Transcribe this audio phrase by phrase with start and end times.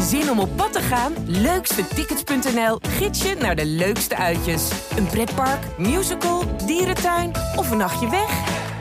[0.00, 1.12] Zin om op pad te gaan?
[1.26, 4.70] Leukstetickets.nl gids je naar de leukste uitjes.
[4.96, 8.30] Een pretpark, musical, dierentuin of een nachtje weg?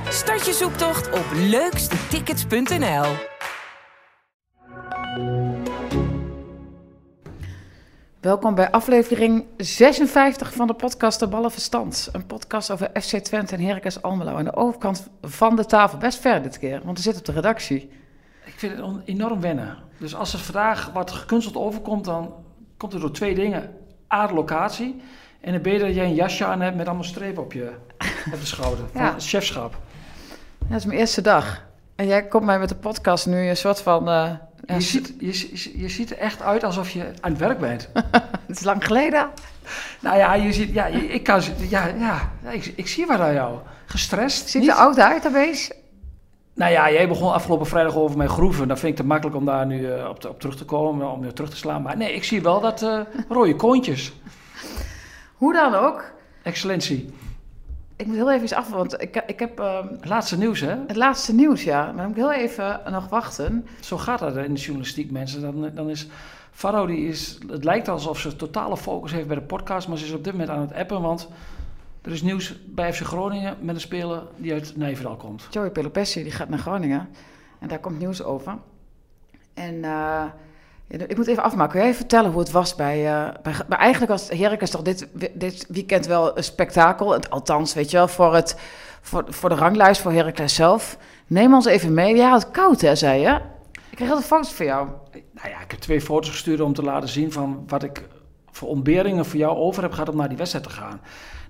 [0.09, 3.05] Start je zoektocht op leukstetickets.nl.
[8.19, 12.09] Welkom bij aflevering 56 van de podcast De Ballen Verstand.
[12.11, 14.35] Een podcast over FC Twente en Heracles Almelo.
[14.35, 17.41] Aan de overkant van de tafel, best ver dit keer, want we zitten op de
[17.41, 18.01] redactie.
[18.53, 19.77] Ik vind het enorm wennen.
[19.97, 22.33] Dus als er vandaag wat gekunsteld overkomt, dan
[22.77, 23.69] komt het door twee dingen.
[24.13, 25.01] A, de locatie.
[25.41, 27.71] En dan ben je dat jij een jasje aan hebt met allemaal strepen op je
[28.33, 28.85] op de schouder.
[28.93, 29.13] Van Ja.
[29.13, 29.75] het chefschap.
[30.59, 31.63] Ja, dat is mijn eerste dag.
[31.95, 34.07] En jij komt mij met de podcast nu een soort van...
[34.07, 34.29] eh,
[34.65, 37.89] ja, Je, ziet, je, je, ziet er echt uit alsof je aan het werk bent.
[38.47, 39.29] Het is lang geleden.
[40.01, 43.59] nou ja, je ziet, ja, ik kan, ja, ja, ik, ik zie wat aan jou.
[43.85, 44.49] Gestrest?
[44.49, 45.71] Ziet er oud uit, Abees?
[46.53, 48.67] Nou ja, jij begon afgelopen vrijdag over mijn groeven.
[48.67, 51.11] Dan vind ik het makkelijk om daar nu eh, op, te- op terug te komen,
[51.11, 51.81] om je terug te slaan.
[51.81, 54.13] Maar nee, ik zie wel dat eh, rode koontjes.
[55.35, 56.11] Hoe dan ook.
[56.43, 57.13] Excellentie.
[57.95, 60.75] Ik moet heel even iets af, want ik, ik heb ehm, Laatste nieuws, hè?
[60.87, 61.85] het laatste nieuws, ja.
[61.85, 63.67] Maar dan moet ik heel even nog wachten.
[63.79, 65.41] Zo gaat dat in de journalistiek, mensen.
[65.41, 66.07] Dan, dan is
[66.51, 70.05] Faro, die is, het lijkt alsof ze totale focus heeft bij de podcast, maar ze
[70.05, 71.27] is op dit moment aan het appen, want
[72.03, 75.47] er is nieuws bij FC Groningen met een speler die uit Nijverdal komt.
[75.49, 77.09] Joey Pelopessi, die gaat naar Groningen.
[77.59, 78.57] En daar komt nieuws over.
[79.53, 80.23] En eh,
[80.87, 81.69] ik moet even afmaken.
[81.71, 82.97] Kun jij even vertellen hoe het was bij...
[83.13, 83.29] eh,
[83.67, 87.11] bij, eigenlijk was Heracles toch dit, dit weekend wel een spektakel.
[87.13, 88.55] Het- Althans, weet je wel, voor, het,
[89.01, 90.97] voor, voor de ranglijst, voor Heracles zelf.
[91.27, 92.15] Neem ons even mee.
[92.15, 93.39] Ja, het koud, hè, zei je?
[93.89, 94.87] Ik kreeg heel veel foto's voor jou.
[95.33, 98.07] Nou ja, ik heb twee foto's gestuurd om te laten zien van wat ik
[98.53, 101.01] voor ontberingen voor jou over heb gehad om naar die wedstrijd te gaan.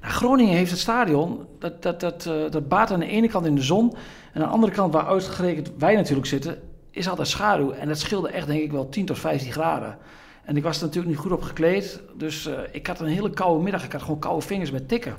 [0.02, 3.45] Nou, Groningen heeft het stadion, dat, dat, dat, eh, dat baat aan de ene kant
[3.45, 3.94] in de zon
[4.34, 7.72] en aan de andere kant, waar uitgerekend wij natuurlijk zitten, is altijd schaduw.
[7.72, 9.98] En dat scheelde echt denk ik wel 10 tot 15 graden.
[10.44, 13.30] En ik was er natuurlijk niet goed op gekleed, dus eh, ik had een hele
[13.30, 13.84] koude middag.
[13.84, 15.12] Ik had gewoon koude vingers met tikken.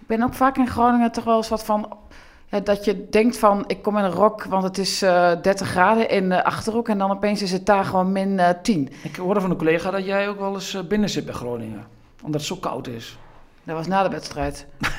[0.00, 1.96] Ik ben ook vaak in Groningen toch wel eens wat van...
[2.54, 5.68] Ja, dat je denkt van, ik kom in een rok, want het is eh 30
[5.68, 6.88] graden in de Achterhoek...
[6.88, 8.88] en dan opeens is het daar gewoon min eh 10.
[9.02, 11.84] Ik hoorde van een collega dat jij ook wel eens eh, binnen zit bij Groningen,
[12.22, 13.18] omdat het zo koud is.
[13.64, 14.66] Dat was na de wedstrijd.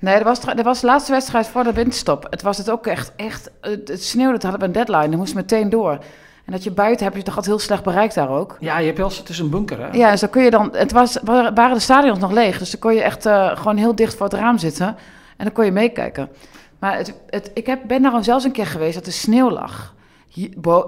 [0.00, 2.26] Nee, dat was, dat was de laatste wedstrijd voor de winterstop.
[2.30, 5.18] Het was het ook echt, echt het, het sneeuwde, het hadden we een deadline, dat
[5.18, 5.90] moest meteen door.
[6.44, 8.56] En dat je buiten heb je toch altijd heel slecht bereikt daar ook.
[8.60, 9.88] Ja, je hebt wel, eens- het is een bunker hè?
[9.92, 12.70] Ja, en zo kun je dan, het was, wa- waren de stadions nog leeg, dus
[12.70, 14.86] dan kon je echt eh, gewoon heel dicht voor het raam zitten.
[15.36, 16.28] En dan kon je meekijken.
[16.78, 19.50] Maar het, het, ik heb, ben daar al zelfs een keer geweest dat er sneeuw
[19.50, 19.94] lag.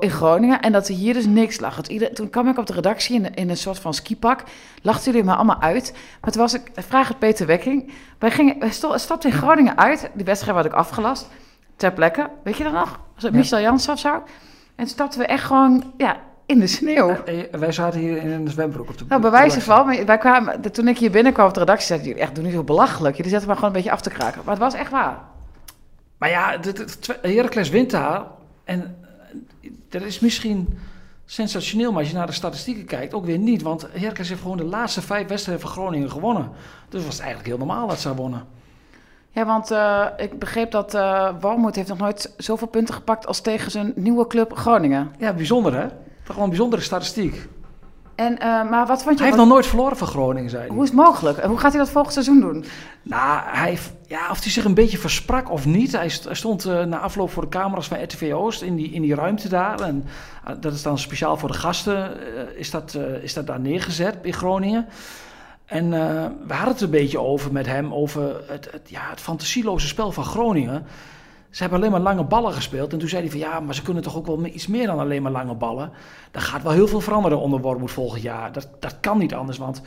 [0.00, 0.60] In Groningen.
[0.60, 1.86] En dat er hier dus niks lag.
[1.86, 4.42] Ieder, toen kwam ik op de redactie in, in een soort van skipak.
[4.82, 5.92] Lachten jullie me allemaal uit.
[6.20, 7.90] Maar toen was ik, vraag het Peter Wekking.
[8.18, 10.10] Wij, gingen, wij stapten in Groningen uit.
[10.14, 11.28] Die wedstrijd had ik afgelast.
[11.76, 12.28] Ter plekke.
[12.44, 13.00] Weet je dat nog?
[13.14, 13.38] Was het Ja.
[13.38, 14.22] Michel Jansen of zo?
[14.76, 16.16] En stapten we echt gewoon ja,
[16.46, 17.16] in de sneeuw.
[17.50, 20.62] Wij zaten hier in een zwembroek op de Nou, bij wijze van, maar wij kwamen,
[20.62, 23.16] de- toen ik hier binnenkwam op de redactie, zeiden jullie echt, doe niet zo belachelijk.
[23.16, 24.40] Jullie zetten me gewoon een beetje af te kraken.
[24.44, 25.18] Maar het was echt waar.
[26.18, 26.60] Maar ja,
[27.22, 28.24] Heracles wint daar.
[28.64, 28.96] En
[29.60, 30.78] eh, dat is misschien
[31.24, 33.62] sensationeel, maar als je naar de statistieken kijkt, ook weer niet.
[33.62, 36.50] Want Heracles heeft gewoon de laatste vijf wedstrijden van Groningen gewonnen.
[36.88, 38.46] Dus was het eigenlijk heel normaal dat ze wonnen.
[39.30, 43.40] Ja, want eh, ik begreep dat eh Walmoed heeft nog nooit zoveel punten gepakt als
[43.40, 45.12] tegen zijn nieuwe club Groningen.
[45.18, 45.88] Ja, bijzonder hè?
[45.88, 45.96] Toch
[46.26, 47.48] gewoon een bijzondere statistiek.
[48.18, 49.22] En, eh, maar wat vond je...
[49.22, 50.70] Hij heeft nog nooit verloren van Groningen, zei hij.
[50.70, 51.38] Hoe is het mogelijk?
[51.38, 52.64] En hoe gaat hij dat volgend seizoen doen?
[53.02, 55.92] Nou, hij, ja, of hij zich een beetje versprak of niet.
[55.92, 58.90] Hij st- hij stond eh, na afloop voor de camera's van RTV Oost in die,
[58.90, 59.80] in die ruimte daar.
[59.80, 60.04] En
[60.44, 61.96] eh, dat is dan speciaal voor de gasten,
[62.36, 64.86] eh, is, dat, is dat daar neergezet in Groningen.
[65.64, 65.90] En
[66.46, 70.12] we hadden het een beetje over met hem, over het, het, ja, het fantasieloze spel
[70.12, 70.86] van Groningen.
[71.50, 72.92] Ze hebben alleen maar lange ballen gespeeld.
[72.92, 74.98] En toen zei hij van ja, maar ze kunnen toch ook wel iets meer dan
[74.98, 75.90] alleen maar lange ballen.
[76.30, 78.52] Er gaat wel heel veel veranderen onder Wormoed volgend jaar.
[78.52, 79.82] Dat, dat kan niet anders, want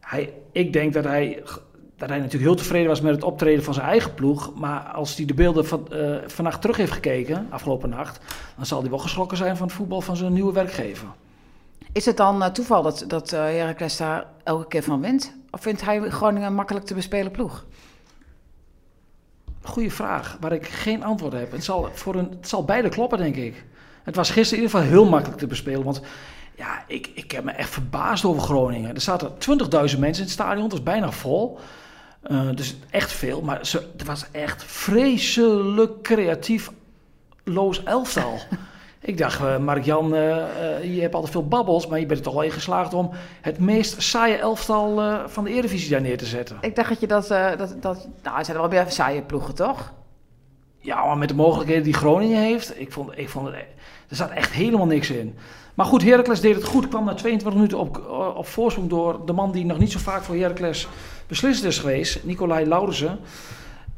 [0.00, 1.42] hij, ik denk dat hij,
[1.96, 4.52] dat hij natuurlijk heel tevreden was met het optreden van zijn eigen ploeg.
[4.54, 8.20] Maar als hij de beelden van eh, vannacht terug heeft gekeken, afgelopen nacht,
[8.56, 11.08] dan zal hij wel geschrokken zijn van het voetbal van zijn nieuwe werkgever.
[11.92, 15.34] Is het dan eh, toeval dat, dat eh Heracles daar elke keer van wint?
[15.50, 17.64] Of vindt hij Groningen een makkelijk te bespelen ploeg?
[19.62, 21.52] Goeie vraag, waar ik geen antwoord heb.
[21.52, 23.64] Het zal, voor een, het zal beide kloppen, denk ik.
[24.02, 25.84] Het was gisteren in ieder geval heel makkelijk te bespelen.
[25.84, 26.00] Want
[26.56, 28.94] ja, ik, ik heb me echt verbaasd over Groningen.
[28.94, 29.38] Er zaten 20.000
[29.74, 31.58] mensen in het stadion, dat is bijna vol.
[32.22, 33.40] Eh, dus echt veel.
[33.40, 36.70] Maar ze, het was echt vreselijk creatief
[37.44, 38.38] loos elftal.
[39.02, 42.24] Ik dacht, eh, Mark-Jan, eh, eh, je hebt altijd veel babbels, maar je bent er
[42.24, 43.10] toch wel in geslaagd om
[43.40, 46.56] het meest saaie elftal van de Eredivisie daar neer te zetten.
[46.60, 47.28] Ik dacht dat je dat...
[47.28, 49.92] dat, dat nou, het zijn wel weer saaie ploegen, toch?
[50.78, 53.54] Ja, maar met de mogelijkheden die Groningen heeft, ik vond, ik vond het,
[54.08, 55.36] er zat echt helemaal niks in.
[55.74, 56.88] Maar goed, Heracles deed het goed.
[56.88, 60.22] Kwam na 22 minuten op, op voorsprong door de man die nog niet zo vaak
[60.22, 60.88] voor Heracles
[61.26, 63.18] beslist is geweest, Nicolai Laurensen.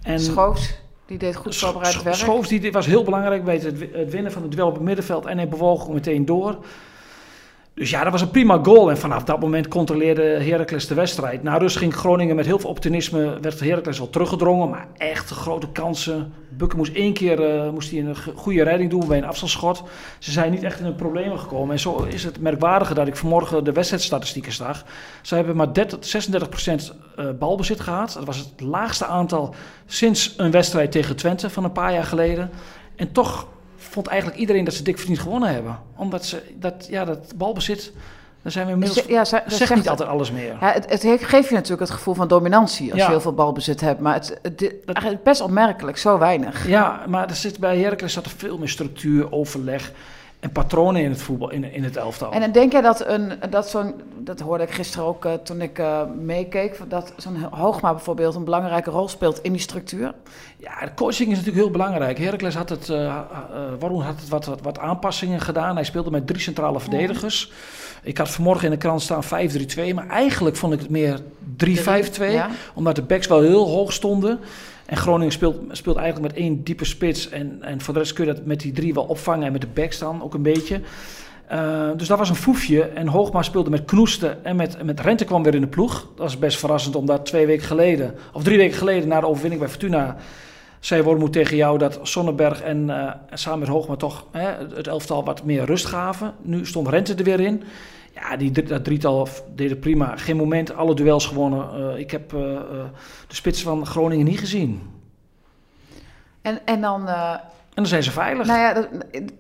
[0.03, 0.75] En Schoofs,
[1.19, 2.17] die deed goed voorbereid werk.
[2.17, 5.27] Schoofs die was heel belangrijk bij het, het winnen van het duel op het middenveld
[5.27, 6.59] en hij bewoog meteen door.
[7.75, 8.91] Dus ja, dat was een prima goal.
[8.91, 11.43] En vanaf dat moment controleerde Heracles de wedstrijd.
[11.43, 13.38] Na rust ging Groningen met heel veel optimisme.
[13.41, 14.69] Werd Heracles wel teruggedrongen.
[14.69, 16.32] Maar echt grote kansen.
[16.49, 19.82] Bukken moest één keer uh, moest hij een goede redding doen bij een afstandsschot.
[20.19, 21.73] Ze zijn niet echt in een problemen gekomen.
[21.73, 24.85] En zo is het merkwaardige dat ik vanmorgen de wedstrijdstatistieken zag.
[25.23, 26.75] Ze hebben maar 30, 36%
[27.19, 28.12] uh, balbezit gehad.
[28.12, 29.55] Dat was het laagste aantal
[29.87, 32.50] sinds een wedstrijd tegen Twente van een paar jaar geleden.
[32.97, 33.47] En toch
[33.94, 35.79] vond eigenlijk iedereen dat ze dik verdiend gewonnen hebben.
[35.96, 37.93] Omdat ze dat, ja, dat balbezit,
[38.43, 39.06] daar zijn we inmiddels.
[39.06, 40.56] Ja, ze, zegt, zegt niet altijd alles meer.
[40.61, 43.81] Ja, het, het geeft je natuurlijk het gevoel van dominantie als je heel veel balbezit
[43.81, 44.00] hebt.
[44.00, 46.69] Maar het, het, het, best opmerkelijk, zo weinig.
[46.69, 49.93] Ja, maar er zit, bij Heracles zat er veel meer structuur, overleg
[50.44, 52.32] en patronen in het voetbal, in, in het elftal.
[52.32, 55.61] En dan denk jij dat een, dat zo'n, dat hoorde ik gisteren ook uh, toen
[55.61, 60.14] ik uh, meekeek, dat zo'n Hoogma bijvoorbeeld een belangrijke rol speelt in die structuur?
[60.56, 62.19] Ja, de coaching is natuurlijk heel belangrijk.
[62.19, 63.20] Heracles had het, uh,
[63.79, 65.75] waarom had het wat, wat, wat, aanpassingen gedaan.
[65.75, 67.52] Hij speelde met drie centrale verdedigers.
[68.02, 71.20] Ik had vanmorgen in de krant staan 5-3-2, maar eigenlijk vond ik het meer
[71.64, 72.49] 3-5-2, ja.
[72.75, 74.41] omdat de backs wel heel hoog stonden.
[74.87, 77.29] En Groningen speelt, speelt eigenlijk met één diepe spits.
[77.29, 79.47] En, en voor de rest kun je dat met die drie wel opvangen.
[79.47, 80.81] En met de backs dan ook een beetje.
[81.53, 82.83] Uh, dus dat was een foefje.
[82.83, 86.01] En Hoogma speelde met Knoesten en met, met Rente kwam weer in de ploeg.
[86.01, 89.61] Dat was best verrassend, omdat twee weken geleden, of drie weken geleden na de overwinning
[89.61, 90.17] bij Fortuna,
[90.81, 95.25] zei Wormoed tegen jou dat Sonnenberg en uh, samen met Hoogma toch hè, het elftal
[95.25, 96.35] wat meer rust gaven.
[96.43, 97.63] Nu stond Rente er weer in.
[98.15, 100.17] Ja, die, dat drietal deden prima.
[100.17, 101.69] Geen moment, alle duels gewonnen.
[101.79, 102.59] Uh, ik heb uh, uh,
[103.29, 104.83] de spits van Groningen niet gezien.
[106.43, 107.09] En, en dan...
[107.75, 108.47] En dan zijn ze veilig.
[108.47, 108.89] Nou ja,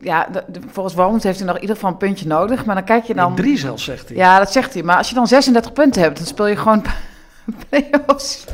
[0.00, 0.28] ja
[0.66, 2.64] volgens Wormoed heeft hij nog in ieder geval een puntje nodig.
[2.64, 3.28] Maar dan kijk je dan...
[3.28, 4.16] Nee, drie zelfs, zegt hij.
[4.16, 4.82] Ja, dat zegt hij.
[4.82, 6.84] Maar als je dan 36 punten hebt, dan speel je gewoon
[7.68, 8.44] play-offs.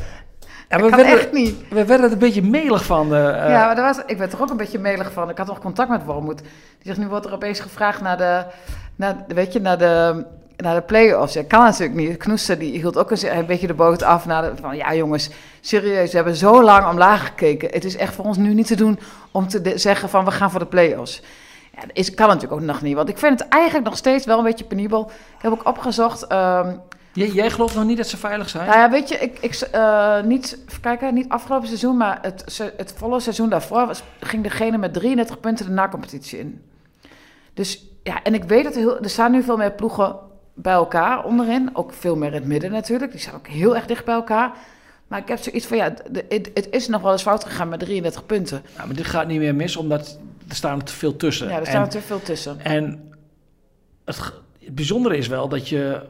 [0.71, 1.55] Ja, we werden, echt niet.
[1.69, 3.13] We werden er een beetje melig van.
[3.13, 3.19] Uh,
[3.49, 5.29] ja, maar was, ik werd er ook een beetje melig van.
[5.29, 6.37] Ik had nog contact met Wormoed.
[6.37, 6.47] Die
[6.81, 8.43] zegt, nu wordt er opeens gevraagd naar de
[8.95, 10.25] naar, weet je, naar de,
[10.57, 11.33] naar de play-offs.
[11.33, 12.17] Dat kan natuurlijk niet.
[12.17, 14.75] Knoester die hield ook een, een beetje de boot af naar de, van...
[14.75, 15.29] Ja jongens,
[15.61, 17.69] serieus, we hebben zo lang omlaag gekeken.
[17.71, 18.99] Het is echt voor ons nu niet te doen
[19.31, 21.21] om te zeggen van we gaan voor de play-offs.
[21.73, 22.95] Ja, dat is, kan natuurlijk ook nog niet.
[22.95, 25.11] Want ik vind het eigenlijk nog steeds wel een beetje penibel.
[25.37, 26.31] Ik heb ook opgezocht...
[26.31, 26.81] Um,
[27.13, 28.67] Jij, jij, gelooft nog niet dat ze veilig zijn?
[28.67, 32.93] Nou ja, weet je, ik, ik, uh, niet, kijken, niet afgelopen seizoen, maar het, het
[32.97, 36.61] volle seizoen daarvoor was, ging degene met 33 punten de na-competitie in.
[37.53, 40.15] Dus ja, en ik weet dat er, heel, er staan nu veel meer ploegen
[40.53, 41.69] bij elkaar onderin.
[41.73, 43.11] Ook veel meer in het midden natuurlijk.
[43.11, 44.51] Die staan ook heel erg dicht bij elkaar.
[45.07, 45.93] Maar ik heb zoiets van, ja,
[46.29, 48.61] het, het is nog wel eens fout gegaan met 33 punten.
[48.77, 51.47] Ja, maar dit gaat niet meer mis, omdat er staan te veel tussen.
[51.47, 52.59] Ja, er staan te veel tussen.
[52.59, 53.11] En
[54.05, 54.17] het,
[54.59, 56.01] het bijzondere is wel dat je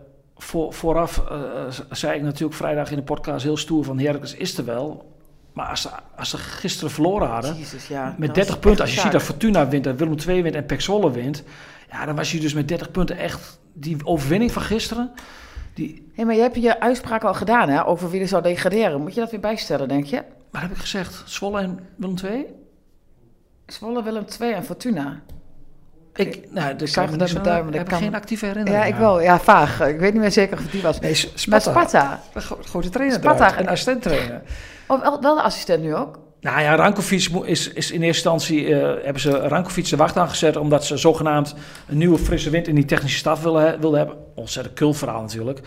[0.43, 1.37] voor, vooraf, uh,
[1.89, 5.09] zei ik natuurlijk vrijdag in de podcast heel stoer van Heracles is er wel.
[5.53, 7.55] Maar als ze, als ze gisteren verloren hadden,
[7.89, 10.65] ja, met 30 punten, als je ziet dat Fortuna wint, dat Willem II wint en
[10.65, 11.43] Pek Zwolle wint,
[11.91, 15.11] ja, dan was je dus met 30 punten echt die overwinning van gisteren.
[15.73, 16.11] Die...
[16.13, 19.01] Hey, maar je hebt je uitspraak al gedaan hè, over wie er zou degraderen.
[19.01, 20.23] Moet je dat weer bijstellen, denk je?
[20.51, 21.23] Wat heb ik gezegd?
[21.25, 22.45] Zwolle en Willem II?
[23.65, 25.21] Zwolle, Willem II en Fortuna.
[26.15, 27.99] Ik, nou, de kan met zo, duim, heb kan...
[27.99, 28.83] geen actieve herinnering.
[28.83, 29.21] Ja, ik wel.
[29.21, 29.81] Ja, vaag.
[29.81, 30.99] Ik weet niet meer zeker of het die was.
[30.99, 31.47] Nee, Sparta.
[31.47, 32.21] Maar Sparta.
[32.63, 33.57] Grote trainer Sparta.
[33.57, 34.41] En assistent trainer.
[34.87, 36.19] Oh, wel, wel de assistent nu ook?
[36.41, 40.55] Nou ja, Rankovic is, is in eerste instantie uh, hebben ze Rankovic de wacht aangezet
[40.55, 41.55] omdat ze zogenaamd
[41.87, 44.17] een nieuwe frisse wind in die technische staf wilden, wilden hebben.
[44.35, 45.59] Ontzettend kul verhaal natuurlijk.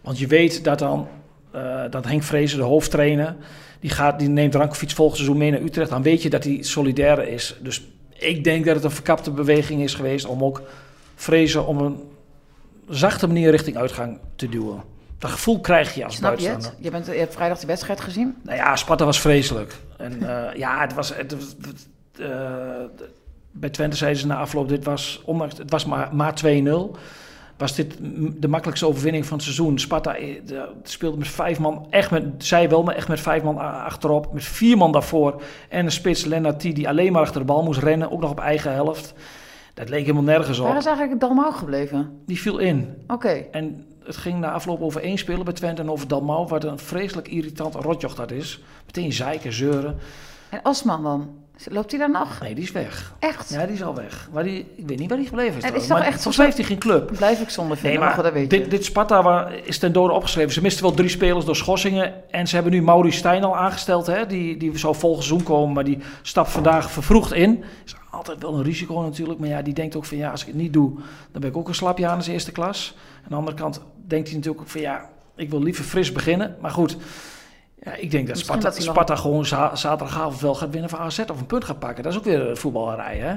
[0.00, 1.08] Want je weet dat dan
[1.54, 3.36] uh, dat Henk Vrezen, de hoofdtrainer,
[3.80, 5.90] die, gaat, die neemt Rankovic volgend seizoen mee naar Utrecht.
[5.90, 7.56] Dan weet je dat hij solidair is.
[7.60, 7.82] Dus
[8.20, 10.62] ik denk dat het een verkapte beweging is geweest om ook
[11.14, 12.02] Vrezen om een
[12.88, 14.82] zachte manier richting uitgang te duwen.
[15.18, 16.72] Dat gevoel krijg je als Snap buitenstaander.
[16.78, 18.36] Je, je, bent, je hebt vrijdag de wedstrijd gezien?
[18.42, 19.76] Nou ja, Sparta was vreselijk.
[19.96, 21.16] En uh, ja, het was...
[21.16, 21.36] Het,
[22.18, 22.28] uh,
[23.52, 26.48] bij Twente zeiden ze na afloop, dit was, ondanks, het was maar, maar 2-0.
[27.60, 27.96] Was dit
[28.40, 29.78] de makkelijkste overwinning van het seizoen.
[29.78, 33.42] Sparta eh, de, speelde met vijf man, echt met, zij wel, maar echt met vijf
[33.42, 34.32] man achterop.
[34.32, 35.42] Met vier man daarvoor.
[35.68, 38.10] En een spits, Lennart, die alleen maar achter de bal moest rennen.
[38.10, 39.14] Ook nog op eigen helft.
[39.74, 40.66] Dat leek helemaal nergens op.
[40.66, 42.20] Waar is eigenlijk Dalmau gebleven?
[42.26, 42.94] Die viel in.
[43.06, 43.44] Oké.
[43.50, 46.78] En het ging na afloop over één speler bij Twente en over Dalmau, wat een
[46.78, 48.62] vreselijk irritant rotjoch dat is.
[48.86, 49.98] Meteen zeiken, zeuren.
[50.48, 51.28] En Osman dan?
[51.68, 52.40] Loopt hij dan nog?
[52.40, 53.14] Nee, die is weg.
[53.18, 53.50] Echt?
[53.50, 54.28] Ja, die is al weg.
[54.32, 55.64] Waar die, ik weet niet waar die gebleven is.
[55.64, 57.12] Het is toch maar echt volgens mij heeft hij geen club.
[57.16, 58.58] Blijf ik zonder Nee, vinden, maar maar dat weet je.
[58.58, 60.52] dit, dit Sparta wa- is ten dode opgeschreven.
[60.52, 62.30] Ze misten wel drie spelers door schorsingen.
[62.32, 64.06] En ze hebben nu Maurice Stijn al aangesteld.
[64.06, 64.26] Hè?
[64.26, 67.64] Die, die zou volgend seizoen komen, maar die stapt vandaag vervroegd in.
[67.84, 69.38] is altijd wel een risico natuurlijk.
[69.40, 70.94] Maar ja, die denkt ook van ja, als ik het niet doe,
[71.32, 72.94] dan ben ik ook een slapje aan als eerste klas.
[73.22, 76.56] Aan de andere kant denkt hij natuurlijk ook van ja, ik wil liever fris beginnen.
[76.60, 76.96] Maar goed,
[77.80, 81.18] ja, ik denk dat Sparta, dat nog- gewoon za- zaterdagavond wel gaat winnen van AZ
[81.18, 82.02] of een punt gaat pakken.
[82.02, 83.36] Dat is ook weer voetballerij, hè?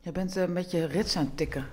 [0.00, 1.66] Je bent eh, een beetje rits aan het tikken.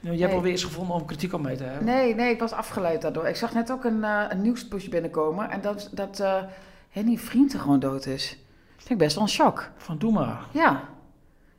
[0.00, 0.34] Je hebt Nee.
[0.34, 1.84] alweer eens gevonden om kritiek op mij te hebben.
[1.84, 3.26] Nee, nee, ik was afgeleid daardoor.
[3.26, 5.50] Ik zag net ook een, eh een nieuwspush binnenkomen.
[5.50, 6.42] En dat, dat eh
[6.90, 8.38] Henny Vrienden gewoon dood is.
[8.76, 9.70] Vind ik best wel een shock.
[9.76, 10.38] Van doe maar.
[10.50, 10.80] Ja.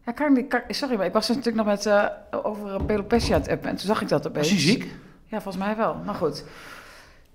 [0.05, 2.05] ja kan, ik- kan, sorry, maar ik was natuurlijk nog met, eh
[2.43, 3.69] over uh, Pelopessia aan het appen.
[3.69, 4.51] En toen zag ik dat opeens.
[4.51, 4.83] Was hij ziek?
[5.25, 5.95] Ja, volgens mij wel.
[6.05, 6.43] Maar goed.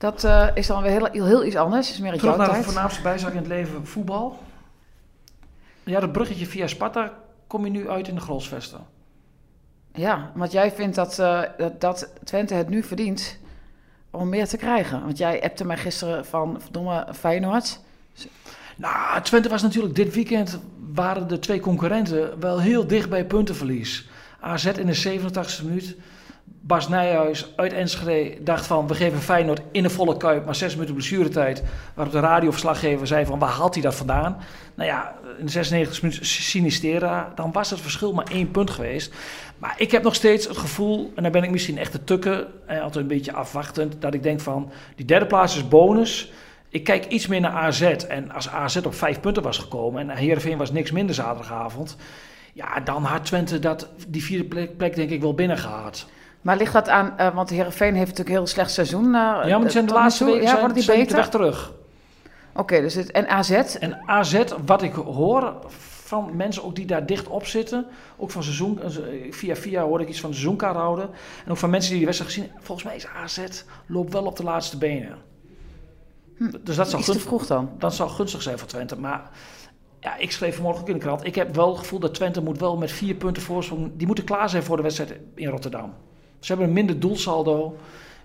[0.05, 1.91] Dat eh, is dan weer heel, heel, iets anders.
[1.91, 2.65] is meer Terug jouw naar de tijd.
[2.65, 4.39] voornaamste bijzaak in het leven, voetbal.
[5.85, 7.13] Ja, dat bruggetje via Sparta
[7.47, 8.81] kom je nu uit in de Grolsvesten.
[9.93, 13.39] Ja, want jij vindt dat, eh, dat, dat Twente het nu verdient
[14.11, 15.05] om meer te krijgen.
[15.05, 17.81] Want jij appte mij gisteren van verdomme Feyenoord.
[18.77, 20.61] Nou, Twente was natuurlijk dit weekend,
[20.95, 24.09] waren de twee concurrenten wel heel dicht bij puntenverlies.
[24.41, 25.97] AZ in de 87e minuut.
[26.45, 30.75] Bas Nijhuis uit Enschede dacht van, we geven Feyenoord in de volle kuip, maar zes
[30.75, 31.63] minuten blessuretijd.
[31.95, 34.37] Waarop de radioverslaggever zei van, waar haalt hij dat vandaan?
[34.75, 39.15] Nou ja, in de 96e minuut Sinistera, dan was het verschil maar één punt geweest.
[39.59, 42.47] Maar ik heb nog steeds het gevoel, en daar ben ik misschien echt te tukken,
[42.67, 46.33] en altijd een beetje afwachtend, dat ik denk van, die derde plaats is bonus.
[46.69, 47.83] Ik kijk iets meer naar AZ.
[47.83, 51.97] En als AZ op vijf punten was gekomen en Heerenveen was niks minder zaterdagavond.
[52.53, 56.07] Ja, dan had Twente dat, die vierde plek, plek denk ik wel binnengehaald.
[56.45, 59.05] Maar ligt dat aan, eh, want Heerenveen heeft natuurlijk een heel slecht seizoen.
[59.05, 61.03] eh, Ja, maar zijn de tot nu laatste weken Ja, zijn, worden die zijn de
[61.05, 61.19] beter?
[61.19, 61.73] weg terug.
[62.57, 65.55] Oké, dus het, en AZ, En AZ, wat ik hoor
[66.05, 67.87] van mensen ook die daar dicht op zitten,
[68.17, 68.89] ook van seizoen, eh,
[69.31, 71.11] via via hoor ik iets van de seizoenkaart houden.
[71.45, 73.45] En ook van mensen die die wedstrijd gezien volgens mij is AZ
[73.87, 75.19] loopt wel op de laatste benen.
[76.63, 77.71] Dus dat zou, iets te gun- vroeg dan.
[77.79, 78.99] dat zou gunstig zijn voor Twente.
[78.99, 79.31] Maar
[80.01, 81.27] ja, ik schreef vanmorgen ook in de krant.
[81.27, 83.91] Ik heb wel het gevoel dat Twente moet wel met vier punten voorsprong.
[83.97, 85.95] Die moeten klaar zijn voor de wedstrijd in Rotterdam.
[86.45, 87.77] Ze hebben een minder doelsaldo.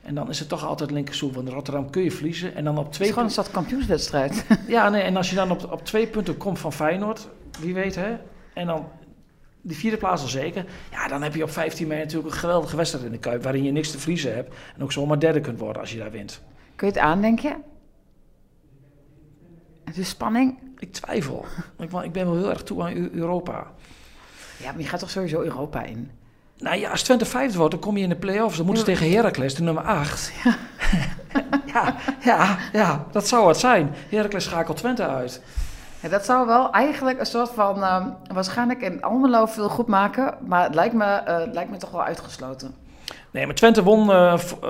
[0.02, 1.32] En dan is het toch altijd linkerstoel.
[1.32, 2.56] Want Rotterdam kun je verliezen.
[2.56, 4.46] En dan op Het twee is gewoon een kampioenswedstrijd.
[4.68, 7.28] Ja, nee, en als je dan op, op twee punten komt van Feyenoord.
[7.60, 8.18] Wie weet hè.
[8.54, 8.88] En dan
[9.62, 10.66] die vierde plaats al zeker.
[10.92, 13.44] Ja, dan heb je op 15 mei natuurlijk een geweldige wedstrijd in de Kuip.
[13.44, 14.56] Waarin je niks te verliezen hebt.
[14.76, 16.42] En ook zomaar derde kunt worden als je daar wint.
[16.76, 17.56] Kun je het aan, denk je?
[19.84, 20.58] Het is spanning.
[20.78, 21.46] Ik twijfel.
[21.78, 23.68] ik, ik ben wel heel erg toe aan Eu- Europa.
[24.58, 26.12] Ja, maar je gaat toch sowieso Europa in?
[26.60, 28.58] Nou ja, als Twente vijfde wordt, dan kom je in de play-offs.
[28.58, 30.32] Dan moeten ze tegen Heracles, de nummer 8.
[30.44, 30.56] Ja.
[31.74, 33.94] ja, ja, ja, dat zou het zijn.
[34.10, 35.42] Heracles schakelt Twente uit.
[36.00, 37.84] Ja, dat zou wel eigenlijk een soort van...
[37.84, 40.34] ehm, waarschijnlijk in Almelo veel goed maken.
[40.48, 42.76] Maar het lijkt me, eh, het lijkt me toch wel uitgesloten.
[43.32, 44.06] Nee, maar Twente won,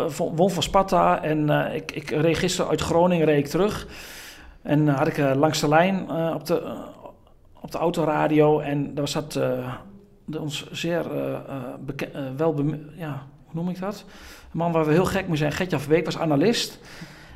[0.10, 1.22] vo- won van Sparta.
[1.24, 3.88] En ik, ik reed gisteren uit Groningen reed ik terug.
[4.62, 6.76] En had ik langs de lijn op, de,
[7.62, 8.60] op de autoradio.
[8.60, 9.40] En daar zat
[10.38, 11.56] ons zeer eh,
[11.86, 12.64] beke- eh, wel...
[12.96, 14.06] ja, hoe noem ik dat?
[14.52, 16.80] Een man waar we heel gek mee zijn, Gertjan Verbeek, was analist.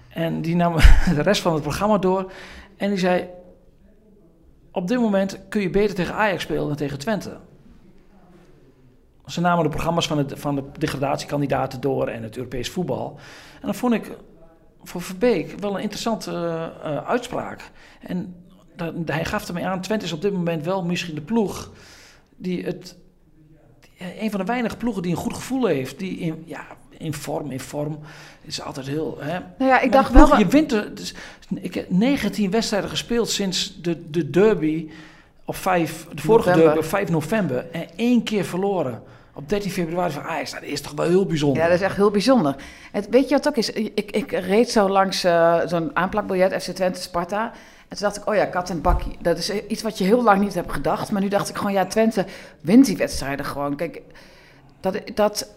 [0.10, 0.76] En die nam
[1.16, 2.32] de rest van het programma door.
[2.78, 3.28] En die zei...
[4.72, 7.38] Op dit moment kun je beter tegen Ajax spelen dan tegen Twente.
[9.26, 13.20] Ze namen de programma's van de, van de degradatiekandidaten door en het Europees voetbal.
[13.62, 14.18] En dat vond ik
[14.84, 16.32] voor Verbeek wel een interessante
[17.06, 17.72] uitspraak.
[18.00, 18.36] En
[19.06, 21.72] hij gaf ermee aan, Twente is op dit moment wel misschien de ploeg
[22.38, 22.96] die het...
[23.98, 26.00] die- een van de weinige ploegen die een goed gevoel heeft.
[26.00, 26.66] Die in, ja,
[26.98, 28.00] in vorm, in vorm.
[28.42, 29.18] is altijd heel...
[29.20, 30.40] Hè, Nou ja, ik dacht ploeg, wel...
[30.40, 31.14] Je wint er, dus,
[31.56, 34.90] ik heb 19 wedstrijden gespeeld sinds de, de derby
[35.46, 36.64] op 5, de vorige November.
[36.74, 37.66] derby op 5 november.
[37.72, 39.04] En één keer verloren.
[39.36, 40.52] Op 13 februari van Ajax.
[40.52, 41.62] Nou, dat is toch wel heel bijzonder.
[41.62, 42.56] Ja, dat is echt heel bijzonder.
[42.92, 43.70] Het, weet je wat ook is?
[43.70, 47.52] Ik, ik reed zo langs eh, zo'n aanplakbiljet FC Twente Sparta.
[47.94, 49.18] En toen dacht ik, oh ja, kat en bakkie.
[49.20, 51.12] Dat is iets wat je heel lang niet hebt gedacht.
[51.12, 52.26] Maar nu dacht ik gewoon, ja, Twente
[52.62, 53.76] wint die wedstrijden gewoon.
[53.76, 54.02] Kijk,
[54.80, 55.50] dat, dat,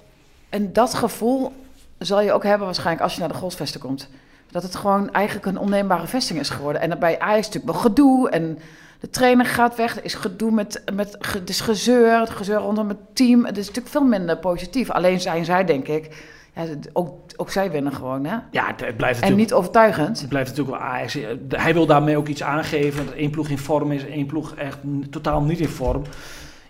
[0.49, 1.53] en dat gevoel
[1.99, 4.09] zal je ook hebben waarschijnlijk als je naar de Golfsvesten komt.
[4.51, 6.83] Dat het gewoon eigenlijk een onneembare vesting is geworden.
[6.83, 8.59] En bij Ajax natuurlijk wel gedoe en...
[9.01, 12.99] De trainer gaat weg, er is gedoe met, met het gezeur, het gezeur rondom het
[13.13, 13.45] team.
[13.45, 14.91] Het is natuurlijk veel minder positief.
[14.91, 16.25] Alleen zijn zij, denk ik,
[16.57, 18.37] ja, het- ook, ook zij winnen gewoon, hè?
[18.51, 19.37] Ja, het, het blijft En natuurlijk...
[19.37, 20.21] niet overtuigend.
[20.21, 21.19] Het blijft natuurlijk wel Ajax.
[21.49, 23.07] Hij wil daarmee ook iets aangeven.
[23.07, 24.79] Dat één ploeg in vorm is, één ploeg echt
[25.11, 26.03] totaal niet in vorm.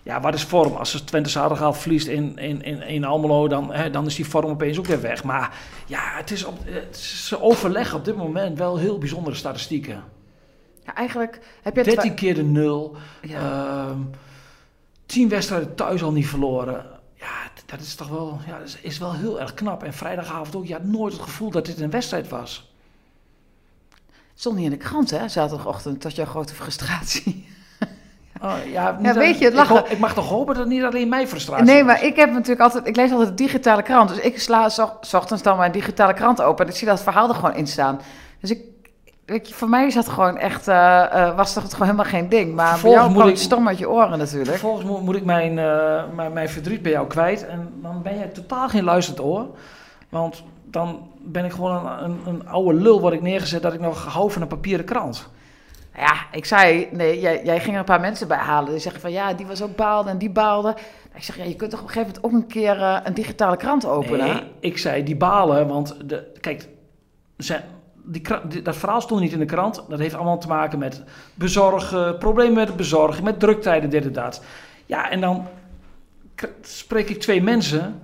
[0.03, 0.73] Ja, wat is vorm?
[0.75, 4.27] Als ze Twente zaterdag verliest in, in, in, in Almelo, dan, hè, dan is die
[4.27, 5.23] vorm opeens ook weer weg.
[5.23, 10.03] Maar ja, het is op, het is- overleggen op dit moment wel heel bijzondere statistieken.
[10.85, 11.83] Ja, eigenlijk heb je...
[11.83, 12.95] 13 keer de nul.
[13.21, 13.39] Ja.
[13.39, 13.99] Ehm,
[15.05, 16.85] 10 wedstrijden thuis al niet verloren.
[17.13, 17.25] Ja,
[17.67, 19.83] dat is toch wel, ja, is, is wel heel erg knap.
[19.83, 20.65] En vrijdagavond ook.
[20.65, 22.71] Je had nooit het gevoel dat dit een wedstrijd was.
[24.35, 27.45] stond niet in de krant, hè, zaterdagochtend, tot jouw grote frustratie.
[28.41, 31.27] Oh, ja, Ja, weet je, het ik, mag toch hopen dat het niet alleen mijn
[31.27, 34.09] frustratie Nee, maar ik heb natuurlijk altijd, ik lees altijd de digitale krant.
[34.09, 37.29] Dus ik sla zo- ochtends dan mijn digitale krant open en ik zie dat verhaal
[37.29, 37.99] er gewoon in staan.
[38.39, 38.61] Dus ik,
[39.27, 42.29] weet je, voor mij is dat gewoon echt, eh, eh, was toch gewoon helemaal geen
[42.29, 42.55] ding.
[42.55, 44.49] Maar voor Vervolgens jou moet ik- het stom uit je oren natuurlijk.
[44.49, 47.47] Vervolgens moet, moet ik mijn, eh, mijn, mijn verdriet bij jou kwijt.
[47.47, 49.45] En dan ben jij totaal geen luisterend oor.
[50.09, 53.79] Want dan ben ik gewoon een, een, een oude lul wat ik neergezet dat ik
[53.79, 55.29] nog hou van een papieren krant.
[55.97, 58.71] Ja, ik zei, nee, jij, jij ging er een paar mensen bij halen.
[58.71, 60.75] Die zeggen van, ja, die was ook baalde en die baalde.
[61.13, 63.57] Ik zeg, ja, je kunt toch op een gegeven moment ook een keer een digitale
[63.57, 64.25] krant openen?
[64.27, 66.67] Nee, ik zei die balen, want de, kijk,
[67.37, 67.59] ze,
[68.07, 69.83] die, dat verhaal stond niet in de krant.
[69.89, 74.43] Dat heeft allemaal te maken met bezorgen, problemen met bezorgen, met druktijden, dit en dat.
[74.85, 75.47] Ja, en dan
[76.61, 78.01] spreek ik twee mensen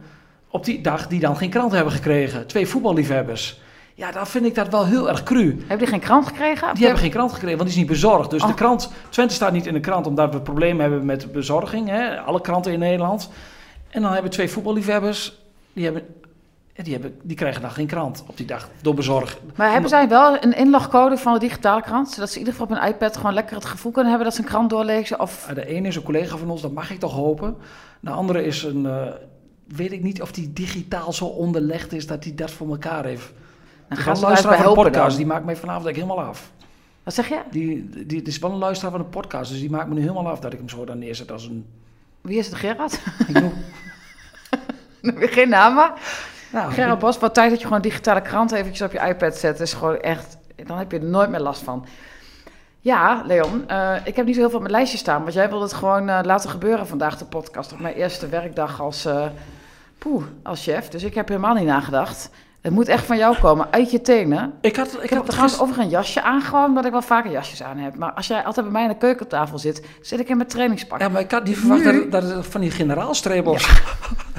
[0.48, 2.48] op die dag die dan geen krant hebben gekregen.
[2.48, 3.62] Twee voetballiefhebbers.
[3.96, 5.56] Ja, dan vind ik dat wel heel erg cru.
[5.60, 6.74] Hebben die geen krant gekregen?
[6.74, 8.30] Die hebben geen krant gekregen, want die is niet bezorgd.
[8.30, 8.48] Dus Oh.
[8.48, 11.88] de krant, Twente staat niet in de krant omdat we problemen hebben met bezorging.
[11.90, 12.20] Hè?
[12.20, 13.30] Alle kranten in Nederland.
[13.90, 15.38] En dan hebben twee voetballiefhebbers,
[15.74, 16.04] die, hebben,
[16.74, 19.40] die, hebben, die krijgen dan geen krant op die dag door bezorg.
[19.56, 22.10] Maar hebben zij wel een inlogcode van de digitale krant?
[22.10, 24.38] Zodat ze in ieder geval op een iPad gewoon lekker het gevoel kunnen hebben dat
[24.38, 25.20] ze een krant doorlezen?
[25.20, 27.56] Of Ah, De ene is een collega van ons, dat mag ik toch hopen.
[28.00, 29.08] De andere is een, eh,
[29.68, 33.32] weet ik niet of die digitaal zo onderlegd is dat hij dat voor elkaar heeft.
[33.88, 35.18] dan gaan een van de helpen podcast, dan.
[35.18, 36.52] die maakt mij vanavond eigenlijk helemaal af.
[37.04, 37.40] Wat zeg je?
[37.52, 40.02] Die, die, die is wel een luisteraar van de podcast, dus die maakt me nu
[40.02, 41.66] helemaal af dat ik hem zo dan neerzet als een...
[42.22, 43.00] Wie is het, Gerard?
[43.28, 43.54] Ik noem-
[45.36, 45.92] Geen namen.
[46.54, 49.60] Nou, Gerard Bos, wat tijd dat je gewoon digitale krant eventjes op je iPad zet,
[49.60, 51.86] is gewoon echt, dan heb je er nooit meer last van.
[52.80, 55.50] Ja, Leon, eh, ik heb niet zo heel veel op mijn lijstje staan, want jij
[55.50, 59.26] wilde het gewoon eh, laten gebeuren vandaag, de podcast, op mijn eerste werkdag als, eh,
[59.98, 60.90] poeh, als chef.
[60.90, 62.30] Dus ik heb helemaal niet nagedacht.
[62.64, 64.54] Het moet echt van jou komen, uit je tenen.
[64.62, 67.32] Ik had, Ik, ik heb trouwens over een jasje aan, gewoon omdat ik wel vaker
[67.32, 67.96] jasjes aan heb.
[67.96, 71.00] Maar als jij altijd bij mij aan de keukentafel zit, zit ik in mijn trainingspak.
[71.00, 73.68] Ja, maar ik had niet verwacht Nu- dat, dat het van die generaalstreep was.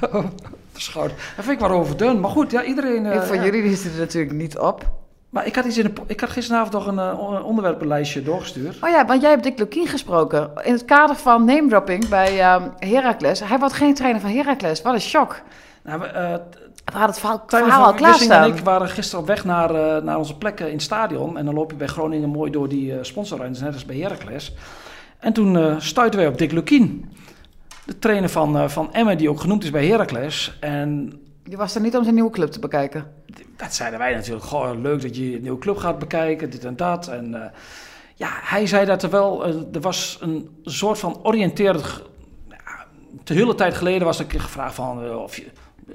[0.72, 1.08] Verschoud.
[1.36, 2.20] Dat vind ik wel overdun.
[2.20, 3.06] Maar goed, ja, iedereen...
[3.06, 3.44] eh, Ik- voor ja.
[3.44, 4.90] jullie die zitten er natuurlijk niet op.
[5.30, 8.76] Maar ik had, iets in de, ik had gisteravond nog een eh, on- onderwerpenlijstje doorgestuurd.
[8.80, 10.50] Oh ja, want jij hebt Dick Lukien gesproken.
[10.62, 13.40] In het kader van name dropping bij ehm Heracles.
[13.40, 14.82] Hij wordt geen trainer van Heracles.
[14.82, 15.40] Wat een shock.
[15.82, 16.34] Nou, eh,
[16.84, 18.56] We hadden het verhaal, Tijmen verhaal al Wissing en klaarstaan.
[18.56, 21.38] ik waren gisteren op weg naar, eh, naar onze plekken in het stadion.
[21.38, 24.54] En dan loop je bij Groningen mooi door die eh sponsorruimtes, net als bij Heracles.
[25.18, 27.12] En toen eh stuiten wij op Dick Lukien.
[27.84, 30.56] De trainer van, eh, van Emmen, die ook genoemd is bij Heracles.
[30.60, 33.12] En Je was er niet om zijn nieuwe club te bekijken.
[33.56, 34.44] dat zeiden wij natuurlijk.
[34.44, 37.08] Goh, leuk dat je een nieuwe club gaat bekijken, dit en dat.
[37.08, 37.50] En eh,
[38.14, 42.02] ja, hij zei dat er wel, er was een soort van oriënterend...
[42.48, 42.86] ja,
[43.24, 45.46] de hele tijd geleden was ik gevraagd van of je...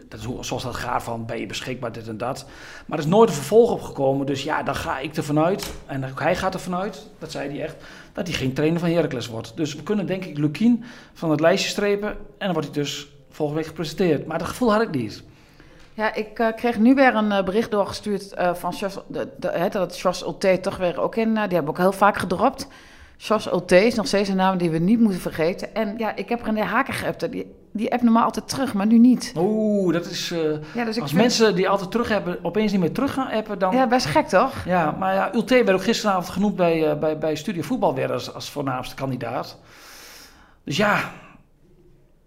[0.08, 2.46] Dat is zoals dat gaat van, ben je beschikbaar, dit en dat.
[2.86, 4.26] Maar er is nooit een vervolg opgekomen.
[4.26, 7.64] Dus ja, dan ga ik ervan uit, en hij gaat ervan uit, dat zei hij
[7.64, 7.76] echt,
[8.14, 9.52] dat hij geen trainer van Heracles wordt.
[9.56, 12.10] Dus we kunnen denk ik Lukien van het lijstje strepen.
[12.10, 14.26] En dan wordt hij dus volgende week gepresenteerd.
[14.26, 15.24] Maar dat gevoel had ik niet.
[15.94, 20.00] Ja, ik eh, kreeg nu weer een eh, bericht doorgestuurd eh, van Jos, de, dat
[20.00, 21.34] Jos Ulte toch weer ook in...
[21.34, 22.68] die hebben ook heel vaak gedropt.
[23.22, 25.76] Jos Ulte is nog steeds een naam die we niet moeten vergeten.
[25.76, 27.32] En ja, ik heb René Haken geappt.
[27.32, 29.34] Die, die appt normaal altijd terug, maar nu niet.
[29.38, 30.32] Oeh, dat is...
[30.32, 30.40] eh,
[30.74, 33.60] Ja, dus Als vind- mensen die altijd terug hebben, opeens niet meer terug gaan appen,
[33.60, 33.72] dan...
[33.72, 34.66] Ja, Ja, best gek toch?
[35.00, 38.34] maar ja, Ulte werd ook gisteravond genoemd bij, eh, bij, bij Studio Voetbal weer als,
[38.34, 39.58] als voornaamste kandidaat.
[40.64, 41.12] Dus ja,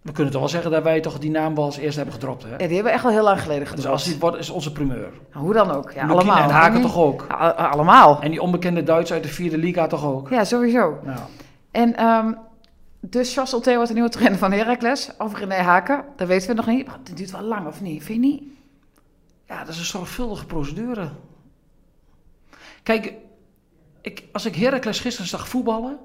[0.02, 2.42] we kunnen toch wel zeggen dat wij toch die naam wel als eerste hebben gedropt,
[2.42, 2.50] hè?
[2.50, 3.88] Ja, die hebben we echt al heel lang geleden Dus gedropt.
[3.92, 5.10] als die wordt, is onze primeur.
[5.32, 5.92] Nou, hoe dan ook.
[5.92, 6.42] Ja, allemaal.
[6.42, 6.82] En Haken Hm?
[6.82, 7.24] toch ook.
[7.28, 8.20] Ja, allemaal.
[8.22, 10.30] En die onbekende Duits uit de vierde liga toch ook.
[10.30, 10.98] Ja, sowieso.
[11.04, 11.18] Nou,
[11.70, 12.38] En um,
[13.00, 15.10] dus Jos Ulte wordt de nieuwe trainer van Heracles.
[15.18, 16.86] Of René Haken, dat weten we nog niet.
[16.86, 18.04] Maar het duurt wel lang, of niet?
[18.04, 18.42] Vind je niet?
[19.46, 21.08] ja, dat is een zorgvuldige procedure.
[22.82, 23.14] Kijk,
[24.00, 25.98] ik, als ik Heracles gisteren zag voetballen,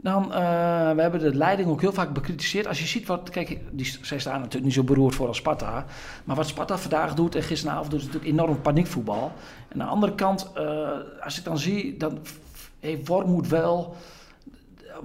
[0.00, 2.66] dan, eh, we hebben de leiding ook heel vaak bekritiseerd.
[2.66, 5.84] Als je ziet wat, kijk, die, zij staan natuurlijk niet zo beroerd voor als Sparta.
[6.24, 9.32] Maar wat Sparta vandaag doet en gisteravond doet, is natuurlijk enorm paniekvoetbal.
[9.68, 10.88] En aan de andere kant, eh,
[11.20, 12.18] als ik dan zie, dan
[12.80, 13.96] heeft Wormoed wel,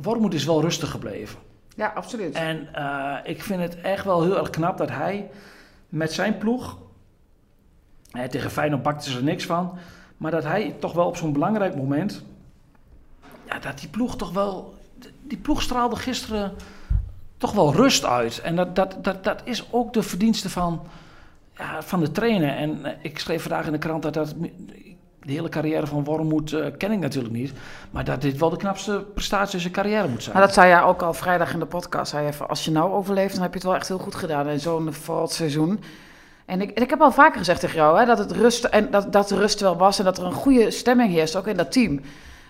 [0.02, 1.40] Wormoed is wel rustig gebleven.
[1.76, 2.36] Ja, absoluut.
[2.36, 5.30] En eh, ik vind het echt wel heel erg knap dat hij
[5.90, 6.78] met zijn ploeg,
[8.12, 9.78] hè, tegen Feyenoord bakte ze er niks van,
[10.18, 12.24] maar dat hij toch wel op zo'n belangrijk moment,
[13.48, 14.74] ja, dat die ploeg toch wel,
[15.32, 16.54] die ploeg straalde gisteren
[17.38, 18.42] toch wel rust uit.
[18.42, 20.82] En dat, dat, dat, dat is ook de verdienste van,
[21.58, 22.56] ja, van de trainer.
[22.56, 24.36] En eh, ik schreef vandaag in de krant dat dat,
[25.20, 27.54] de hele carrière van Wormoed uh, ken ik natuurlijk niet.
[27.92, 30.36] Maar dat dit wel de knapste prestatie in zijn carrière moet zijn.
[30.36, 32.12] Maar dat zei jij ook al vrijdag in de podcast.
[32.12, 34.60] Zei als je nou overleeft, dan heb je het wel echt heel goed gedaan in
[34.60, 35.84] zo'n valt seizoen.
[36.46, 39.14] En ik, ik heb al vaker gezegd tegen jou hè, dat het rust en dat,
[39.14, 41.72] dat de rust wel was en dat er een goede stemming heerst, ook in dat
[41.72, 42.02] team.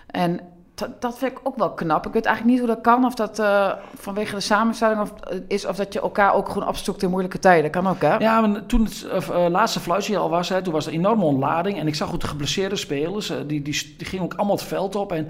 [0.06, 0.40] En
[0.74, 2.06] dat vind ik ook wel knap.
[2.06, 3.04] Ik weet eigenlijk niet hoe dat kan.
[3.04, 5.66] Of dat uh, vanwege de samenstelling of, eh, is.
[5.66, 7.70] Of dat je elkaar ook gewoon opzoekt in moeilijke tijden.
[7.70, 8.16] Kan ook, hè?
[8.16, 11.78] Ja, maar toen het uh, laatste fluitje al was, toen was er enorme ontlading.
[11.78, 13.26] En ik zag ook de geblesseerde spelers.
[13.26, 15.12] Die, die, die gingen ook allemaal het veld op.
[15.12, 15.28] En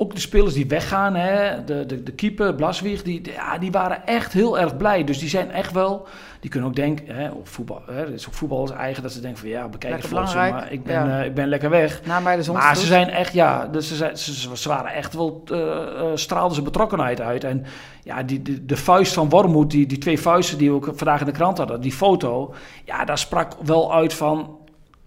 [0.00, 4.06] ook de spelers die weggaan, hè, de, de, de keeper, Blaswieg, die, ja, die waren
[4.06, 5.04] echt heel erg blij.
[5.04, 6.06] Dus die zijn echt wel,
[6.40, 9.20] die kunnen ook denken, hè, op voetbal, hè, het is ook voetballers eigen, dat ze
[9.20, 11.20] denken van ja, bekijk het maar ik ben, ja.
[11.20, 12.00] uh, ik ben lekker weg.
[12.04, 15.42] Maar de maar ze zijn echt, ja, dus ze, zijn, ze, ze waren echt wel,
[15.52, 17.44] uh, uh, straalden ze betrokkenheid uit.
[17.44, 17.64] En
[18.02, 21.20] ja, die, de, de vuist van Wormoed, die, die twee vuisten die we ook vandaag
[21.20, 24.58] in de krant hadden, die foto, ja, daar sprak wel uit van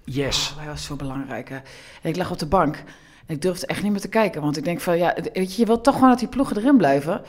[0.04, 0.52] yes.
[0.52, 1.50] Oh, hij was zo belangrijk.
[1.50, 1.56] Hè.
[2.02, 2.84] En ik lag op de bank
[3.32, 4.42] ik durfde echt niet meer te kijken.
[4.42, 6.78] Want ik denk van, ja, weet je, je wilt toch gewoon dat die ploegen erin
[6.78, 7.22] blijven.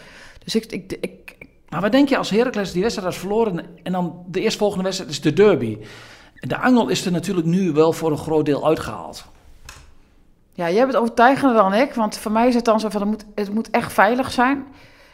[0.45, 0.73] Dus ik...
[0.73, 1.37] ik, ik
[1.69, 3.67] maar wat denk je als Heracles die wedstrijd had verloren...
[3.83, 5.79] en dan de eerstvolgende wedstrijd is de derby.
[6.35, 9.25] De angel is er natuurlijk nu wel voor een groot deel uitgehaald.
[10.53, 11.95] Ja, jij bent overtuigender dan ik.
[11.95, 14.67] Want voor mij is het dan zo van, het moet, het moet echt veilig zijn...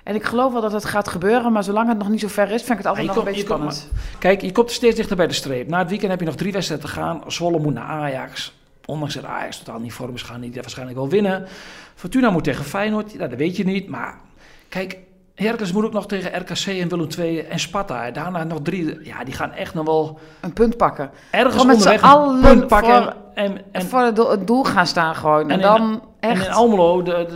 [0.09, 2.51] En ik geloof wel dat het gaat gebeuren, maar zolang het nog niet zo ver
[2.51, 3.89] is, vind ik het altijd nog een beetje spannend.
[4.19, 5.69] kijk, je komt steeds dichter bij de streep.
[5.69, 7.23] Na het weekend heb je nog drie wedstrijden te gaan.
[7.27, 8.58] Zwolle moet naar Ajax.
[8.89, 11.47] Ondanks dat Ajax totaal niet vorm is, gaan die waarschijnlijk wel winnen.
[11.95, 13.89] Fortuna moet tegen Feyenoord, nou, dat weet je niet.
[13.89, 14.21] Maar
[14.69, 14.99] kijk,
[15.35, 18.11] Heracles moet ook nog tegen RKC en Willem II en Sparta.
[18.11, 19.05] Daarna nog drie.
[19.05, 20.19] Ja, die gaan echt nog wel...
[20.41, 21.11] Een punt pakken.
[21.31, 23.03] Ergens gewoon onderweg een punt pakken.
[23.03, 25.51] Voor, en, en, voor het doel gaan staan gewoon.
[25.51, 26.41] En, dan echt...
[26.41, 27.27] En in Almelo, de,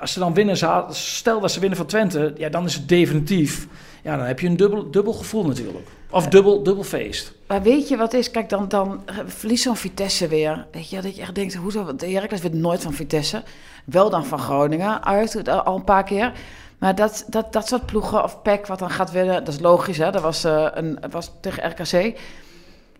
[0.00, 0.56] als ze dan winnen,
[0.90, 3.66] stel dat ze winnen van Twente, ja, dan is het definitief.
[4.02, 5.88] Ja, dan heb je een dubbel, dubbel gevoel natuurlijk.
[6.10, 7.32] Of dubbel, dubbel feest.
[7.46, 8.30] Maar weet je wat is?
[8.30, 10.66] Kijk, dan, dan verliest zo'n Vitesse weer.
[10.72, 11.96] Weet je, dat je echt denkt, hoezo?
[11.96, 13.42] De Heracles weet nooit van Vitesse.
[13.84, 16.32] Wel dan van Groningen, uit, al een paar keer.
[16.78, 19.98] Maar dat, dat, dat soort ploegen, of PEC wat dan gaat winnen, dat is logisch,
[19.98, 20.10] hè?
[20.10, 21.92] Dat was, uh, een, was tegen RKC.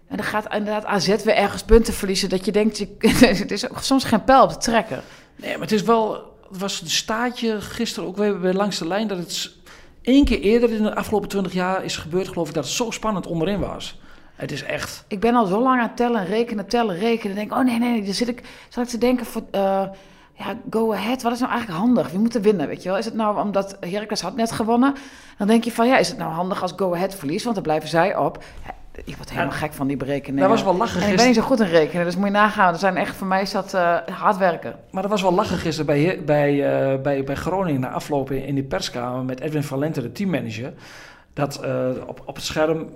[0.09, 2.29] En dan gaat inderdaad AZ weer ergens punten verliezen.
[2.29, 2.89] Dat je denkt, je,
[3.39, 5.03] het is soms geen pijl op te trekken.
[5.37, 6.29] Nee, maar het is wel...
[6.51, 9.09] Het was een staatje gisteren ook weer langs de lijn...
[9.09, 9.53] dat het
[10.03, 12.91] één keer eerder in de afgelopen twintig jaar is gebeurd, geloof ik, dat het zo
[12.91, 14.01] spannend onderin was.
[14.35, 15.05] Het is echt.
[15.09, 17.37] Ik ben al zo lang aan tellen, rekenen, tellen, rekenen.
[17.37, 19.43] denk, oh nee, nee, dan zit ik, zal ik te denken voor.
[19.55, 19.83] Uh,
[20.33, 21.23] ja, go ahead.
[21.23, 22.11] Wat is nou eigenlijk handig?
[22.11, 22.99] Wie moet er winnen, weet je wel?
[22.99, 24.95] Is het nou omdat Heracles had net gewonnen?
[25.39, 27.43] Dan denk je van, ja, is het nou handig als go ahead verliest?
[27.43, 28.45] Want dan blijven zij op.
[29.05, 30.49] Ik word helemaal gek van die berekeningen.
[30.49, 31.11] Dat was wel lachen gisteren.
[31.11, 32.73] ik ben niet zo goed in rekenen, dus moet je nagaan.
[32.73, 34.75] Er zijn echt, voor mij is dat uh, hard werken.
[34.91, 38.45] Maar dat was wel lachen gisteren bij, bij, uh, bij, bij Groningen na afloop in,
[38.45, 40.73] in die perskamer met Edwin Valente, de teammanager.
[41.33, 42.89] Dat uh, op, op het scherm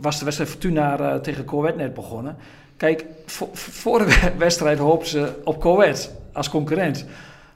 [0.00, 2.36] was de wedstrijd Fortuna tegen Coët net begonnen.
[2.76, 7.06] Kijk, voor, voor de wedstrijd hoopten ze op Coët als concurrent.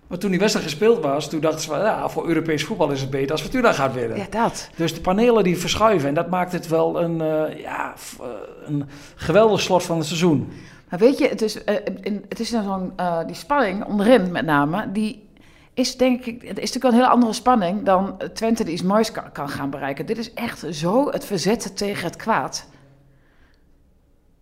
[0.08, 3.00] Maar toen die wedstrijd gespeeld was, toen dachten ze van ja, voor Europees voetbal is
[3.00, 4.16] het beter als Fortuna gaat winnen.
[4.16, 4.70] Ja, dat.
[4.76, 8.26] Dus de panelen die verschuiven en dat maakt het wel een, uh, ja, uh,
[8.64, 10.52] een geweldig slot van het seizoen.
[10.90, 12.92] Maar weet je, het is, uh, in, het is zo'n,
[13.26, 15.28] die spanning onderin met name, die
[15.74, 19.12] is denk ik, het is natuurlijk een hele andere spanning dan Twente die iets moois
[19.12, 20.06] kan, kan gaan bereiken.
[20.06, 22.68] Dit is echt zo het verzetten tegen het kwaad.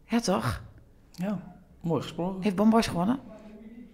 [0.04, 0.60] Ja, toch?
[1.12, 1.38] Ja,
[1.80, 2.42] mooi gesproken.
[2.42, 3.18] Heeft Bomboys gewonnen?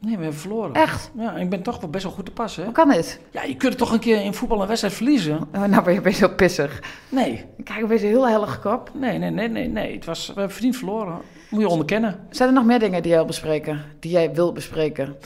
[0.02, 0.74] Nee, we hebben verloren.
[0.74, 1.10] Echt?
[1.16, 2.64] Ja, ik ben toch wel best wel goed te passen.
[2.64, 3.20] Hoe kan dit?
[3.30, 5.48] Ja, je kunt toch een keer in voetbal een wedstrijd verliezen.
[5.54, 6.82] Oh, nou ben je best wel pissig.
[7.08, 7.44] Nee.
[7.64, 8.90] Kijk, ben je heel hellig kop.
[8.94, 9.94] Nee, nee, nee, nee, nee.
[9.94, 11.20] Het was, we hebben verdiend verloren.
[11.50, 12.26] Moet je onderkennen.
[12.30, 13.84] Zijn er nog meer dingen die jij wil bespreken?
[14.00, 15.16] Die jij wil bespreken?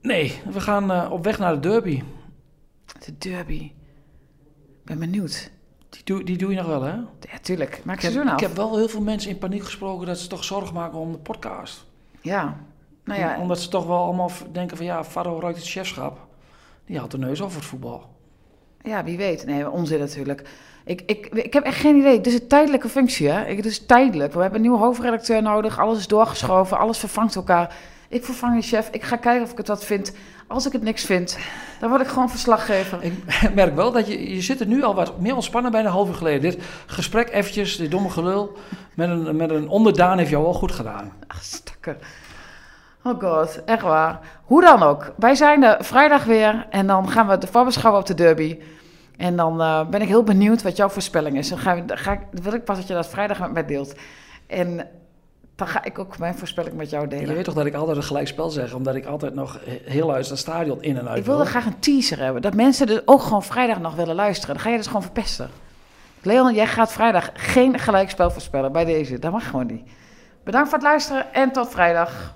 [0.00, 2.02] Nee, we gaan uh, op weg naar de derby.
[3.04, 3.72] De derby.
[4.84, 5.50] ben benieuwd.
[5.88, 6.94] Die doe, die doe je nog wel, hè?
[7.20, 7.80] Ja, tuurlijk.
[7.84, 8.32] Maak ik heb, af.
[8.32, 11.12] Ik heb wel heel veel mensen in paniek gesproken dat ze toch zorgen maken om
[11.12, 11.86] de podcast.
[12.20, 12.56] Ja,
[13.04, 16.18] nou ja, omdat ze toch wel allemaal denken van ja, Faro ruikt het chefschap.
[16.86, 18.10] Die had de neus over het voetbal.
[18.82, 19.46] Ja, wie weet.
[19.46, 20.48] Nee, onzin natuurlijk.
[20.84, 22.16] Ik, ik, ik heb echt geen idee.
[22.16, 23.54] Het is een tijdelijke functie, hè?
[23.54, 24.32] Het is tijdelijk.
[24.32, 25.78] We hebben een nieuwe hoofdredacteur nodig.
[25.78, 26.78] Alles is doorgeschoven.
[26.78, 27.74] Alles vervangt elkaar.
[28.08, 28.88] Ik vervang de chef.
[28.90, 30.12] Ik ga kijken of ik het wat vind.
[30.46, 31.38] Als ik het niks vind,
[31.80, 33.02] dan word ik gewoon verslaggever.
[33.02, 33.14] Ik
[33.54, 36.08] merk wel dat je, je zit er nu al wat meer ontspannen bij een half
[36.08, 36.40] uur geleden.
[36.40, 38.56] Dit gesprek eventjes, dit domme gelul,
[38.94, 41.12] met een, met een onderdaan heeft jou wel goed gedaan.
[41.26, 41.96] Ach, stakker.
[43.04, 44.20] Oh god, echt waar.
[44.44, 45.12] Hoe dan ook.
[45.16, 48.58] Wij zijn er vrijdag weer en dan gaan we de voorbeschouwen op de derby.
[49.16, 51.48] En dan uh, ben ik heel benieuwd wat jouw voorspelling is.
[51.48, 53.94] Dan, ga, ga ik, wil ik pas dat je dat vrijdag met mij deelt.
[54.46, 54.88] En
[55.56, 57.28] dan ga ik ook mijn voorspelling met jou delen.
[57.28, 60.28] Je weet toch dat ik altijd een gelijkspel zeg, omdat ik altijd nog heel uit
[60.28, 63.22] het stadion in en uit Ik wilde graag een teaser hebben, dat mensen dus ook
[63.22, 64.54] gewoon vrijdag nog willen luisteren.
[64.54, 65.50] Dan ga je dus gewoon verpesten.
[66.22, 69.18] Leon, jij gaat vrijdag geen gelijkspel voorspellen bij deze.
[69.18, 69.82] Dat mag gewoon niet.
[70.44, 72.34] Bedankt voor het luisteren en tot vrijdag.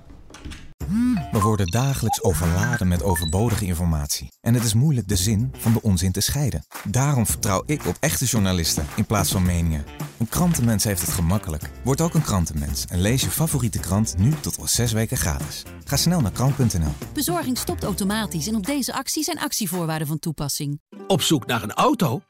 [1.36, 4.32] We worden dagelijks overladen met overbodige informatie.
[4.40, 6.66] En het is moeilijk de zin van de onzin te scheiden.
[6.84, 9.84] Daarom vertrouw ik op echte journalisten in plaats van meningen.
[10.18, 11.70] Een krantenmens heeft het gemakkelijk.
[11.84, 15.62] Word ook een krantenmens en lees je favoriete krant nu tot al zes weken gratis.
[15.84, 16.92] Ga snel naar krant.nl.
[17.12, 20.80] Bezorging stopt automatisch en op deze actie zijn actievoorwaarden van toepassing.
[21.06, 22.20] Op zoek naar een auto?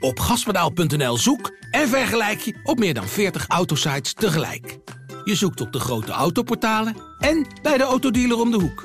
[0.00, 4.78] Op gaspedaal.nl zoek en vergelijk je op meer dan 40 autosites tegelijk.
[5.26, 8.84] Je zoekt op de grote autoportalen en bij de autodealer om de hoek.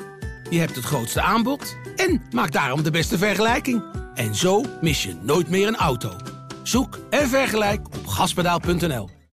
[0.49, 3.83] Je hebt het grootste aanbod en maakt daarom de beste vergelijking.
[4.13, 6.15] En zo mis je nooit meer een auto.
[6.63, 9.20] Zoek en vergelijk op gaspedaal.nl.